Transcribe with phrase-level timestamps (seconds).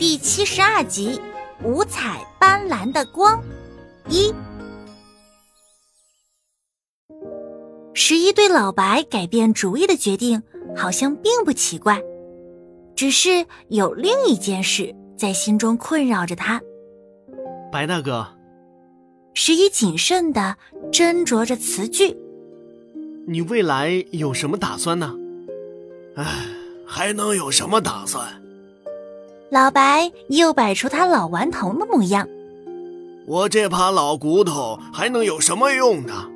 [0.00, 1.20] 第七十二集，
[1.62, 3.38] 五彩斑斓的光。
[4.08, 4.32] 一，
[7.92, 10.42] 十一对老白改变主意的决定
[10.74, 12.02] 好像并不奇怪，
[12.96, 16.62] 只是有另一件事在心中困扰着他。
[17.70, 18.26] 白大哥，
[19.34, 20.56] 十一谨慎的
[20.90, 22.16] 斟酌着词句
[23.28, 25.14] ：“你未来有什么打算呢？”
[26.16, 26.24] 唉，
[26.86, 28.39] 还能有什么打算？
[29.50, 32.28] 老白又摆出他老顽童的模样。
[33.26, 36.28] 我这把老骨头还能有什么用呢？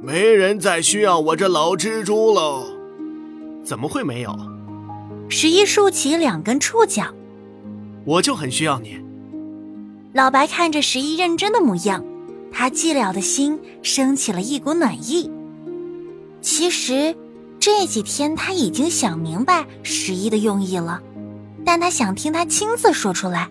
[0.00, 2.64] 没人再需要我这老蜘蛛喽。
[3.62, 4.34] 怎么会没有？
[5.28, 7.04] 十一竖起两根触角。
[8.06, 8.98] 我就很需要你。
[10.14, 12.02] 老白看着十一认真的模样，
[12.50, 15.30] 他寂寥的心升起了一股暖意。
[16.40, 17.14] 其实
[17.60, 21.02] 这几天他已经想明白十一的用意了。
[21.74, 23.48] 但他想听他亲自说出来。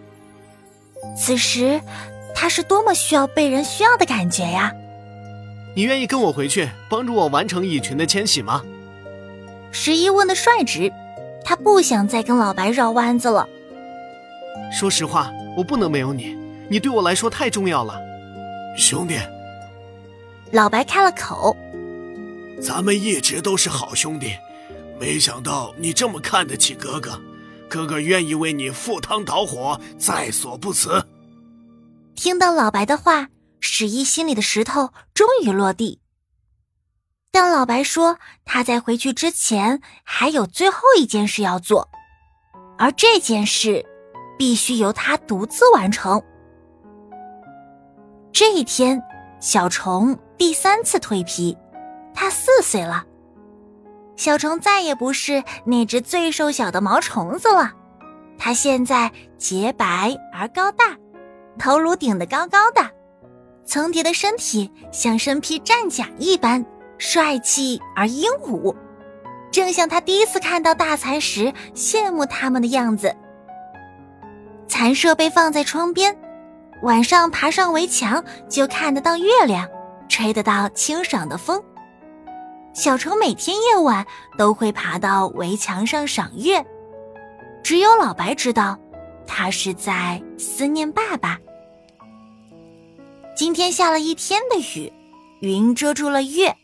[1.18, 1.82] 此时，
[2.34, 4.72] 他是多么需要被人需要的感觉呀！
[5.76, 8.64] 你愿意跟我回去帮助我完成蚁群的迁徙吗？
[9.74, 10.90] 十一问的率直，
[11.44, 13.46] 他不想再跟老白绕弯子了。
[14.72, 16.34] 说实话，我不能没有你，
[16.70, 18.00] 你对我来说太重要了，
[18.78, 19.20] 兄弟。
[20.54, 21.58] 老白开了口
[22.64, 24.38] ：“咱们一直都是好兄弟，
[24.98, 27.20] 没想到你这么看得起哥哥。”
[27.74, 31.04] 哥哥愿意为你赴汤蹈火，在所不辞。
[32.14, 33.30] 听到老白的话，
[33.60, 36.00] 十一心里的石头终于落地。
[37.32, 41.90] 但老白说，他在回去之前还有最后一件事要做，
[42.78, 43.84] 而这件事
[44.38, 46.22] 必须由他独自完成。
[48.32, 49.02] 这一天，
[49.40, 51.58] 小虫第三次蜕皮，
[52.14, 53.04] 它四岁了。
[54.16, 57.72] 小虫再也不是那只最瘦小的毛虫子了，
[58.38, 60.96] 它现在洁白而高大，
[61.58, 62.90] 头颅顶得高高的，
[63.66, 66.64] 层叠的身体像身披战甲一般
[66.98, 68.76] 帅气而英武，
[69.52, 73.16] 正像他第一次看到大蚕时羡慕他们的样子。
[74.68, 76.16] 蚕舍被放在窗边，
[76.82, 79.68] 晚上爬上围墙就看得到月亮，
[80.08, 81.62] 吹得到清爽的风。
[82.74, 86.66] 小虫每天夜晚都会爬到围墙上赏月，
[87.64, 88.80] 只有老白知道，
[89.28, 91.40] 他是在思念爸爸。
[93.36, 94.92] 今天下了一天的雨，
[95.42, 96.56] 云遮住了月，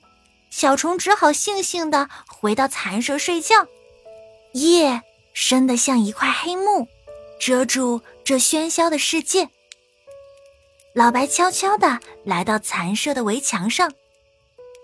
[0.50, 3.68] 小虫只好悻悻的回到蚕舍睡觉。
[4.54, 5.04] 夜
[5.34, 6.88] 深得像一块黑幕，
[7.40, 9.48] 遮住这喧嚣的世界。
[10.96, 13.92] 老白悄悄的来到蚕舍的围墙上。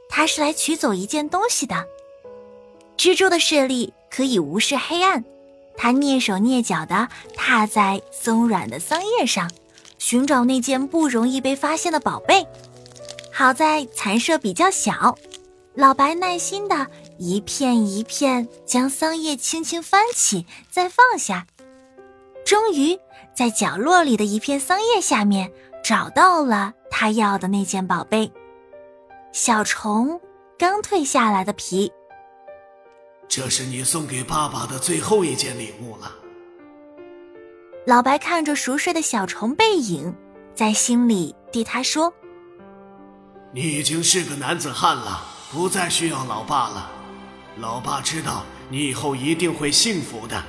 [0.09, 1.85] 他是来取走一件东西的。
[2.97, 5.23] 蜘蛛的视力可以无视黑暗，
[5.77, 9.51] 他蹑手蹑脚地踏在松软的桑叶上，
[9.97, 12.47] 寻找那件不容易被发现的宝贝。
[13.33, 15.17] 好在蚕舍比较小，
[15.73, 16.87] 老白耐心地
[17.17, 21.45] 一片一片将桑叶轻轻翻起，再放下，
[22.45, 22.97] 终于
[23.35, 25.51] 在角落里的一片桑叶下面
[25.83, 28.31] 找到了他要的那件宝贝。
[29.35, 30.21] 小虫
[30.57, 31.91] 刚蜕下来的皮，
[33.27, 36.09] 这是你送给爸爸的最后一件礼物了。
[37.85, 40.15] 老白看着熟睡的小虫背影，
[40.55, 42.13] 在心里对他说
[43.51, 46.89] ：“你已经是个男子汉了，不再需要老爸了。
[47.57, 50.41] 老爸知道你以后一定会幸福的，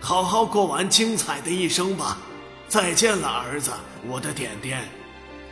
[0.00, 2.18] 好好过完精彩的一生吧。
[2.66, 3.70] 再见了，儿子，
[4.04, 4.82] 我的点点。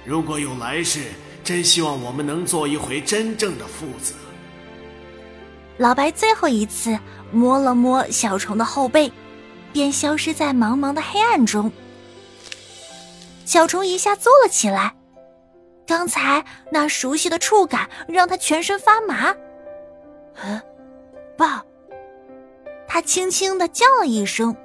[0.04, 1.12] 如果有来世。”
[1.46, 4.14] 真希望我们能做一回真正的父子。
[5.78, 6.98] 老白最后一次
[7.30, 9.12] 摸了摸小虫的后背，
[9.72, 11.70] 便消失在茫茫的黑暗中。
[13.44, 14.96] 小虫一下坐了起来，
[15.86, 19.32] 刚才那熟悉的触感让他全身发麻。
[20.42, 20.60] 嗯，
[21.38, 21.64] 爸，
[22.88, 24.56] 他轻轻的叫了一声，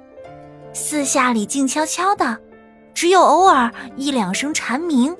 [0.74, 2.40] 四下里静悄悄的，
[2.92, 5.16] 只有偶尔一两声蝉鸣。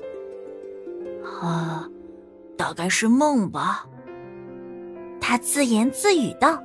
[1.43, 1.87] 啊，
[2.57, 3.85] 大概是梦吧。
[5.19, 6.63] 他自言自语道。